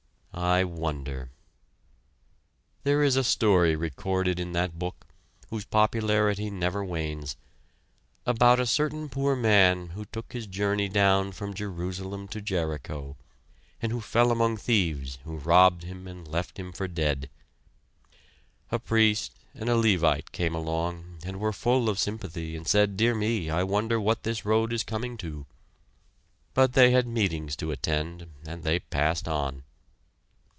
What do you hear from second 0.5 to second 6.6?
wonder! There is a story recorded in that book, whose popularity